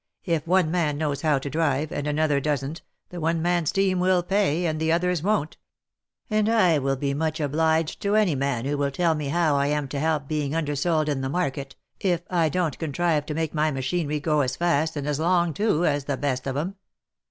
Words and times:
If 0.25 0.47
one 0.47 0.71
man 0.71 0.97
knows 0.97 1.21
how 1.21 1.37
to 1.37 1.47
drive, 1.47 1.91
and 1.91 2.07
another 2.07 2.39
doesn't, 2.39 2.81
the 3.09 3.19
one 3.19 3.39
man's 3.39 3.71
team 3.71 3.99
will 3.99 4.23
pay, 4.23 4.65
and 4.65 4.79
the 4.79 4.91
other's 4.91 5.21
won't; 5.21 5.57
and 6.27 6.49
I 6.49 6.79
will 6.79 6.95
be 6.95 7.13
much 7.13 7.39
obliged 7.39 8.01
to 8.01 8.15
any 8.15 8.33
man 8.33 8.65
who 8.65 8.79
will 8.79 8.89
tell 8.89 9.13
me 9.13 9.27
how 9.27 9.55
I 9.55 9.67
am 9.67 9.87
to 9.89 9.99
help 9.99 10.27
being 10.27 10.55
undersold 10.55 11.07
in 11.07 11.21
the 11.21 11.29
market, 11.29 11.75
if 11.99 12.23
I 12.31 12.49
don't 12.49 12.79
contrive 12.79 13.27
to 13.27 13.35
make 13.35 13.53
my 13.53 13.69
machinery 13.69 14.19
go 14.19 14.41
as 14.41 14.55
fast, 14.55 14.95
and 14.95 15.05
as 15.07 15.19
long 15.19 15.53
too, 15.53 15.85
as 15.85 16.05
the 16.05 16.17
best 16.17 16.47
of 16.47 16.57
'em. 16.57 16.77